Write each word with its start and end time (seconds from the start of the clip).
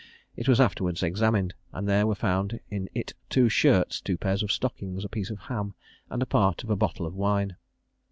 It 0.35 0.47
was 0.47 0.59
afterwards 0.59 1.03
examined, 1.03 1.53
and 1.71 1.87
there 1.87 2.07
were 2.07 2.15
found 2.15 2.59
in 2.71 2.89
it 2.95 3.13
two 3.29 3.49
shirts, 3.49 4.01
two 4.01 4.17
pairs 4.17 4.41
of 4.41 4.51
stockings, 4.51 5.05
a 5.05 5.09
piece 5.09 5.29
of 5.29 5.37
ham, 5.41 5.75
and 6.09 6.27
part 6.27 6.63
of 6.63 6.71
a 6.71 6.75
bottle 6.75 7.05
of 7.05 7.13
wine. 7.13 7.55